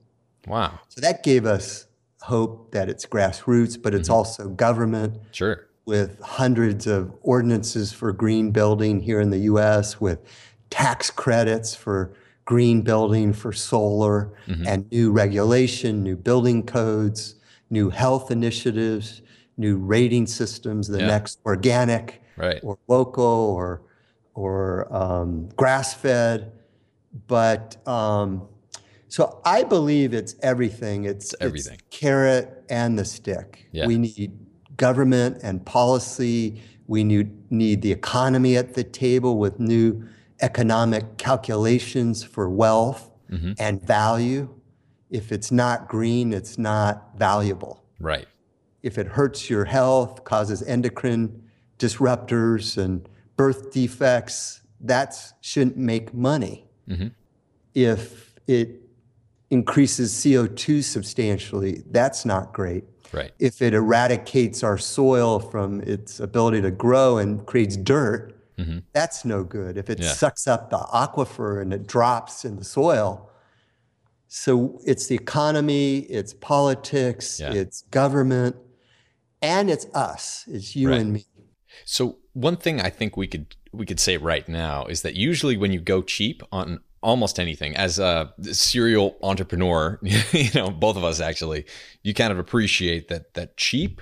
[0.47, 0.79] Wow.
[0.87, 1.85] So that gave us
[2.21, 4.15] hope that it's grassroots, but it's mm-hmm.
[4.15, 5.19] also government.
[5.31, 10.19] Sure with hundreds of ordinances for green building here in the US, with
[10.69, 12.13] tax credits for
[12.45, 14.65] green building for solar, mm-hmm.
[14.67, 17.35] and new regulation, new building codes,
[17.69, 19.21] new health initiatives,
[19.57, 21.05] new rating systems, the yeah.
[21.05, 22.59] next organic right.
[22.63, 23.81] or local or,
[24.33, 26.51] or um, grass fed.
[27.27, 28.47] But um,
[29.09, 31.05] so I believe it's everything.
[31.05, 31.73] It's, it's everything.
[31.73, 33.67] It's carrot and the stick.
[33.71, 33.85] Yeah.
[33.85, 34.31] We need
[34.77, 36.63] government and policy.
[36.87, 40.07] We need, need the economy at the table with new
[40.41, 43.53] economic calculations for wealth mm-hmm.
[43.59, 44.49] and value.
[45.09, 47.83] If it's not green, it's not valuable.
[47.99, 48.27] Right.
[48.81, 51.43] If it hurts your health, causes endocrine
[51.77, 56.67] disruptors and birth defects, that shouldn't make money.
[56.87, 57.07] Mm-hmm.
[57.73, 58.81] If it
[59.49, 62.83] increases CO2 substantially, that's not great.
[63.11, 63.31] Right.
[63.39, 68.79] If it eradicates our soil from its ability to grow and creates dirt, mm-hmm.
[68.93, 69.77] that's no good.
[69.77, 70.09] If it yeah.
[70.09, 73.29] sucks up the aquifer and it drops in the soil,
[74.27, 77.51] so it's the economy, it's politics, yeah.
[77.51, 78.55] it's government,
[79.41, 80.45] and it's us.
[80.47, 80.99] It's you right.
[80.99, 81.25] and me.
[81.85, 85.57] So one thing I think we could we could say right now is that usually
[85.57, 91.03] when you go cheap on almost anything as a serial entrepreneur you know both of
[91.03, 91.63] us actually
[92.03, 94.01] you kind of appreciate that that cheap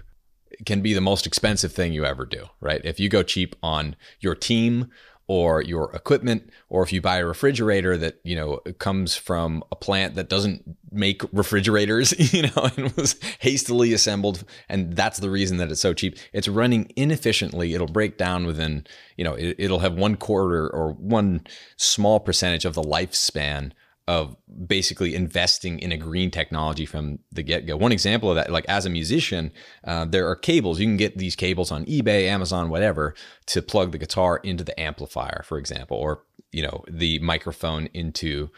[0.66, 2.82] can be the most expensive thing you ever do right?
[2.84, 4.92] If you go cheap on your team
[5.28, 9.76] or your equipment or if you buy a refrigerator that you know comes from a
[9.76, 15.58] plant that doesn't make refrigerators you know and was hastily assembled and that's the reason
[15.58, 16.18] that it's so cheap.
[16.34, 17.74] It's running inefficiently.
[17.74, 21.42] It'll break down within you know it, will have one quarter or one
[21.76, 23.72] small percentage of the lifespan
[24.08, 27.76] of basically investing in a green technology from the get go.
[27.76, 29.52] One example of that, like as a musician,
[29.84, 30.80] uh, there are cables.
[30.80, 33.14] You can get these cables on eBay, Amazon, whatever,
[33.48, 38.50] to plug the guitar into the amplifier, for example, or you know the microphone into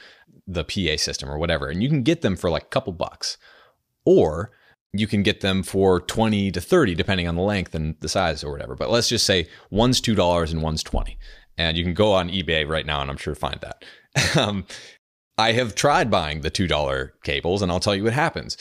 [0.45, 3.37] the PA system or whatever, and you can get them for like a couple bucks,
[4.05, 4.51] or
[4.93, 8.43] you can get them for 20 to 30 depending on the length and the size
[8.43, 11.15] or whatever but let's just say one's $2 and one's 20
[11.59, 13.83] and you can go on ebay right now and i'm sure find that
[14.37, 14.65] um,
[15.39, 18.57] I have tried buying the $2 cables, and I'll tell you what happens.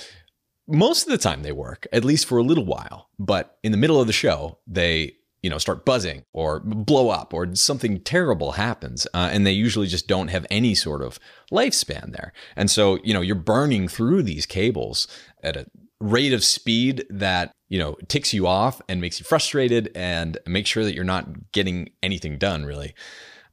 [0.68, 3.08] Most of the time they work, at least for a little while.
[3.18, 7.32] But in the middle of the show, they you know start buzzing or blow up
[7.32, 11.20] or something terrible happens uh, and they usually just don't have any sort of
[11.52, 15.06] lifespan there and so you know you're burning through these cables
[15.44, 15.64] at a
[16.00, 20.66] rate of speed that you know ticks you off and makes you frustrated and make
[20.66, 22.92] sure that you're not getting anything done really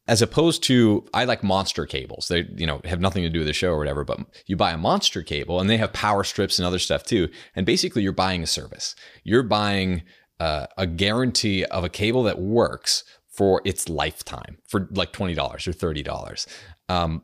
[0.07, 2.27] as opposed to I like monster cables.
[2.27, 4.71] They you know have nothing to do with the show or whatever, but you buy
[4.71, 7.29] a monster cable and they have power strips and other stuff too.
[7.55, 8.95] And basically, you're buying a service.
[9.23, 10.03] You're buying
[10.39, 15.67] uh, a guarantee of a cable that works for its lifetime for like twenty dollars
[15.67, 16.47] or thirty dollars.
[16.87, 17.23] Um,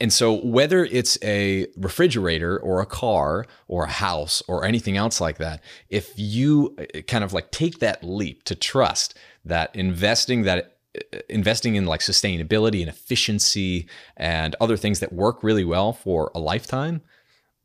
[0.00, 5.20] and so, whether it's a refrigerator or a car or a house or anything else
[5.20, 10.42] like that, if you uh, kind of like take that leap to trust that investing
[10.42, 10.77] that
[11.28, 16.38] investing in like sustainability and efficiency and other things that work really well for a
[16.38, 17.00] lifetime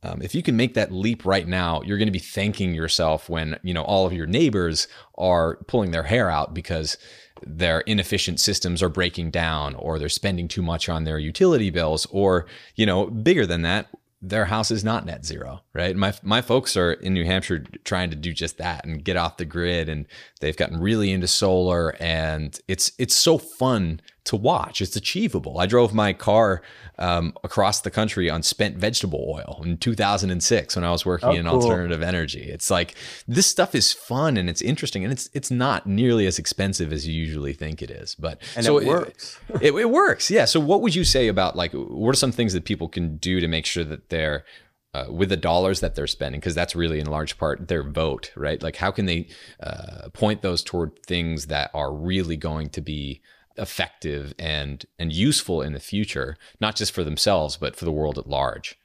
[0.04, 3.30] um, if you can make that leap right now you're going to be thanking yourself
[3.30, 6.98] when you know all of your neighbors are pulling their hair out because
[7.46, 12.06] their inefficient systems are breaking down or they're spending too much on their utility bills
[12.12, 13.88] or you know bigger than that
[14.26, 15.98] their house is not net zero, right?
[15.98, 19.36] My my folks are in New Hampshire trying to do just that and get off
[19.36, 20.08] the grid and
[20.40, 24.82] they've gotten really into solar and it's it's so fun to watch.
[24.82, 25.60] It's achievable.
[25.60, 26.62] I drove my car
[26.98, 31.34] um, across the country on spent vegetable oil in 2006 when I was working oh,
[31.34, 31.62] in cool.
[31.62, 32.44] alternative energy.
[32.44, 32.96] It's like
[33.28, 37.08] this stuff is fun and it's interesting and it's it's not nearly as expensive as
[37.08, 38.16] you usually think it is.
[38.16, 39.40] But and so it works.
[39.50, 40.32] It, it, it works.
[40.32, 40.46] Yeah.
[40.46, 43.42] So what would you say about like what are some things that people can do
[43.42, 44.46] to make sure that they're
[44.94, 48.32] uh, with the dollars that they're spending, because that's really in large part their vote,
[48.36, 48.62] right?
[48.62, 49.28] Like, how can they
[49.60, 53.20] uh, point those toward things that are really going to be
[53.58, 58.18] effective and and useful in the future, not just for themselves but for the world
[58.18, 58.78] at large.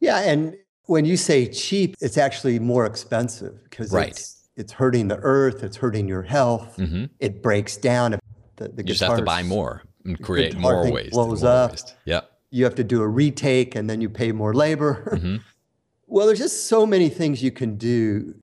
[0.00, 0.56] Yeah, and
[0.86, 4.08] when you say cheap, it's actually more expensive because right.
[4.08, 6.76] it's it's hurting the earth, it's hurting your health.
[6.76, 7.04] Mm-hmm.
[7.20, 8.18] It breaks down.
[8.56, 11.12] The, the you just have to buy more and create more waste.
[11.12, 11.70] Blows more up.
[11.72, 11.94] Waste.
[12.04, 12.30] Yep.
[12.50, 15.08] You have to do a retake, and then you pay more labor.
[15.14, 15.36] Mm-hmm.
[16.06, 18.34] well, there's just so many things you can do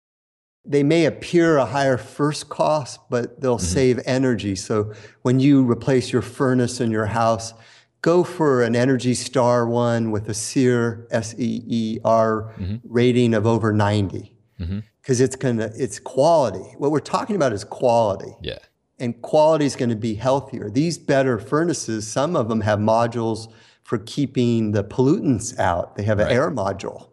[0.67, 3.65] they may appear a higher first cost, but they'll mm-hmm.
[3.65, 4.56] save energy.
[4.56, 7.53] So when you replace your furnace in your house,
[8.01, 12.75] go for an Energy Star one with a SEER S E E R mm-hmm.
[12.84, 14.36] rating of over 90.
[14.58, 15.23] Because mm-hmm.
[15.23, 16.73] it's gonna it's quality.
[16.77, 18.36] What we're talking about is quality.
[18.41, 18.60] Yeah.
[18.99, 20.71] And quality is going to be healthier.
[20.71, 23.53] These better furnaces, some of them have modules
[23.84, 25.95] for keeping the pollutants out.
[25.95, 26.34] They have an right.
[26.34, 27.10] air module.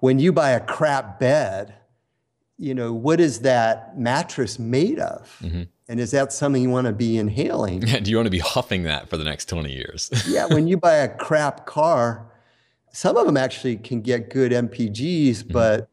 [0.00, 1.74] When you buy a crap bed,
[2.60, 5.34] you know, what is that mattress made of?
[5.42, 5.62] Mm-hmm.
[5.88, 7.82] And is that something you want to be inhaling?
[7.82, 10.10] Yeah, do you want to be huffing that for the next 20 years?
[10.28, 12.30] yeah, when you buy a crap car,
[12.92, 15.52] some of them actually can get good MPGs, mm-hmm.
[15.52, 15.88] but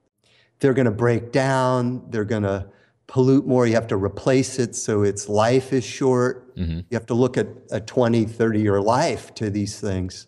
[0.59, 2.67] they're going to break down, they're going to
[3.07, 6.53] pollute more, you have to replace it so its life is short.
[6.57, 6.79] Mm-hmm.
[6.79, 10.27] You have to look at a 20, 30 year life to these things.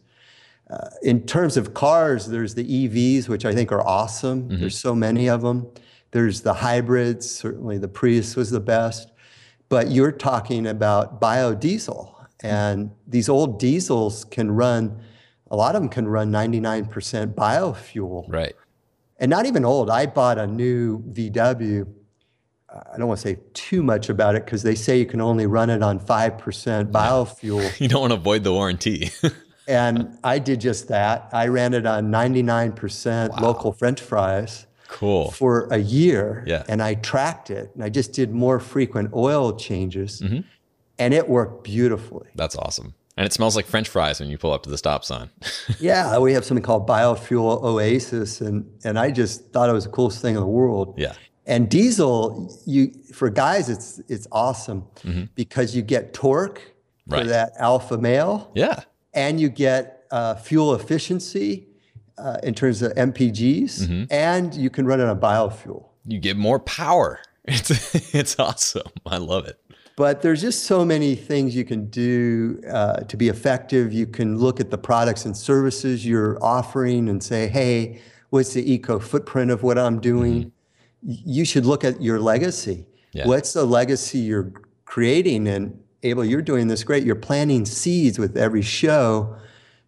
[0.70, 4.44] Uh, in terms of cars, there's the EVs, which I think are awesome.
[4.44, 4.60] Mm-hmm.
[4.62, 5.68] There's so many of them.
[6.12, 9.12] There's the hybrids, certainly the Prius was the best.
[9.70, 12.16] But you're talking about biodiesel.
[12.42, 15.02] And these old diesels can run,
[15.52, 18.26] a lot of them can run 99% biofuel.
[18.28, 18.56] Right.
[19.20, 19.90] And not even old.
[19.90, 21.86] I bought a new VW.
[22.70, 25.46] I don't want to say too much about it because they say you can only
[25.46, 27.80] run it on 5% biofuel.
[27.80, 29.12] you don't want to avoid the warranty.
[29.68, 31.30] and I did just that.
[31.34, 33.38] I ran it on 99% wow.
[33.42, 34.66] local French fries.
[34.90, 35.32] Cool.
[35.32, 36.44] For a year.
[36.48, 36.64] Yeah.
[36.68, 40.40] And I tracked it and I just did more frequent oil changes mm-hmm.
[40.98, 42.28] and it worked beautifully.
[42.36, 42.96] That's awesome.
[43.16, 45.30] And it smells like French fries when you pull up to the stop sign.
[45.80, 49.90] yeah, we have something called Biofuel Oasis, and and I just thought it was the
[49.90, 50.94] coolest thing in the world.
[50.98, 51.12] Yeah.
[51.46, 55.24] And diesel, you for guys, it's it's awesome mm-hmm.
[55.36, 56.62] because you get torque
[57.08, 57.24] right.
[57.24, 58.52] for that alpha male.
[58.56, 58.84] Yeah.
[59.14, 61.68] And you get uh, fuel efficiency
[62.20, 64.04] uh, in terms of MPGs, mm-hmm.
[64.10, 65.86] and you can run it on biofuel.
[66.06, 67.20] You get more power.
[67.46, 68.92] It's it's awesome.
[69.08, 69.60] I love it.
[69.96, 73.92] But there's just so many things you can do uh, to be effective.
[73.92, 78.00] You can look at the products and services you're offering and say, hey,
[78.30, 80.34] what's the eco footprint of what I'm doing?
[80.34, 81.14] Mm-hmm.
[81.26, 82.86] You should look at your legacy.
[83.12, 83.28] Yeah.
[83.28, 84.54] What's the legacy you're
[84.86, 85.48] creating?
[85.48, 87.04] And Abel, you're doing this great.
[87.04, 89.36] You're planting seeds with every show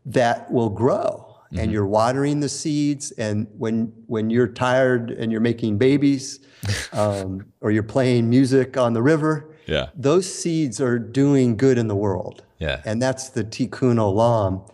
[0.06, 1.31] that will grow.
[1.52, 1.60] Mm-hmm.
[1.60, 3.12] And you're watering the seeds.
[3.12, 6.40] And when when you're tired and you're making babies,
[6.94, 9.90] um, or you're playing music on the river, yeah.
[9.96, 12.44] those seeds are doing good in the world.
[12.60, 12.82] Yeah.
[12.86, 14.68] And that's the tikkun olam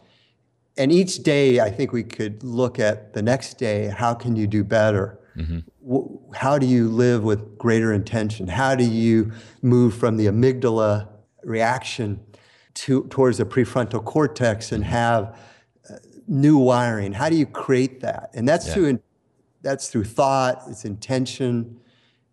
[0.77, 3.87] and each day, I think we could look at the next day.
[3.87, 5.19] How can you do better?
[5.35, 6.33] Mm-hmm.
[6.35, 8.47] How do you live with greater intention?
[8.47, 11.07] How do you move from the amygdala
[11.43, 12.19] reaction
[12.75, 15.35] to, towards the prefrontal cortex and have uh,
[16.27, 17.13] new wiring?
[17.13, 18.31] How do you create that?
[18.33, 18.73] And that's yeah.
[18.73, 18.99] through
[19.61, 20.63] that's through thought.
[20.67, 21.79] It's intention.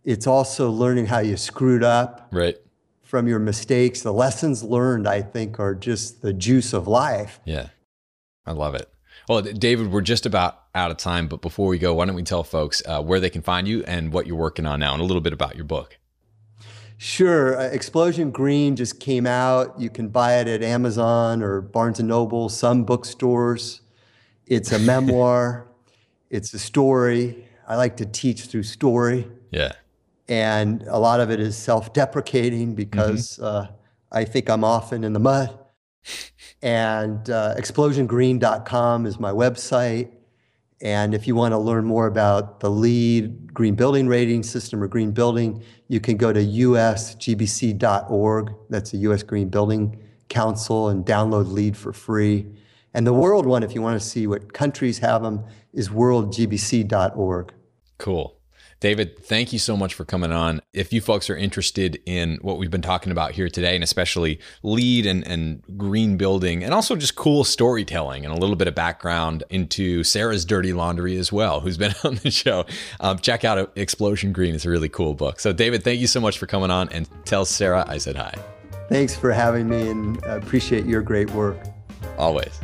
[0.04, 2.28] It's also learning how you screwed up.
[2.30, 2.56] Right.
[3.02, 7.40] From your mistakes, the lessons learned, I think, are just the juice of life.
[7.44, 7.68] Yeah.
[8.44, 8.90] I love it.
[9.28, 12.22] Well, David, we're just about out of time, but before we go, why don't we
[12.22, 15.00] tell folks uh, where they can find you and what you're working on now and
[15.00, 15.98] a little bit about your book?
[16.98, 17.58] Sure.
[17.58, 19.78] Uh, Explosion Green just came out.
[19.80, 23.80] You can buy it at Amazon or Barnes and Noble, some bookstores.
[24.46, 25.68] It's a memoir,
[26.30, 27.48] it's a story.
[27.66, 29.26] I like to teach through story.
[29.50, 29.72] Yeah.
[30.28, 33.44] And a lot of it is self deprecating because mm-hmm.
[33.44, 33.66] uh,
[34.12, 35.58] I think I'm often in the mud.
[36.62, 40.10] And uh, explosiongreen.com is my website.
[40.80, 44.88] And if you want to learn more about the LEED green building rating system or
[44.88, 47.84] green building, you can go to usgbc.org.
[48.70, 52.46] That's the US Green Building Council and download LEED for free.
[52.94, 57.52] And the world one, if you want to see what countries have them, is worldgbc.org.
[57.98, 58.36] Cool.
[58.84, 60.60] David, thank you so much for coming on.
[60.74, 64.40] If you folks are interested in what we've been talking about here today, and especially
[64.62, 68.74] LEED and, and green building, and also just cool storytelling and a little bit of
[68.74, 72.66] background into Sarah's dirty laundry as well, who's been on the show,
[73.00, 74.54] um, check out Explosion Green.
[74.54, 75.40] It's a really cool book.
[75.40, 78.34] So, David, thank you so much for coming on and tell Sarah I said hi.
[78.90, 81.73] Thanks for having me and I appreciate your great work.
[82.18, 82.60] Always.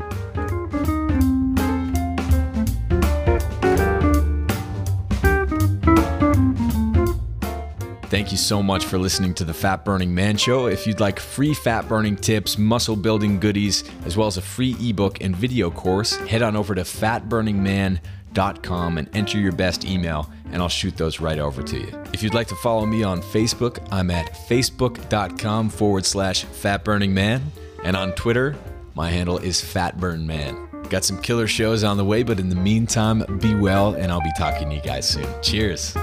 [8.10, 10.66] Thank you so much for listening to the Fat Burning Man Show.
[10.66, 14.74] If you'd like free fat burning tips, muscle building goodies, as well as a free
[14.80, 20.60] ebook and video course, head on over to fatburningman.com and enter your best email, and
[20.60, 22.02] I'll shoot those right over to you.
[22.12, 27.42] If you'd like to follow me on Facebook, I'm at facebook.com forward slash fatburningman,
[27.84, 28.56] and on Twitter,
[28.94, 30.88] my handle is fatburnman.
[30.90, 34.20] Got some killer shows on the way, but in the meantime, be well, and I'll
[34.20, 35.26] be talking to you guys soon.
[35.42, 35.94] Cheers.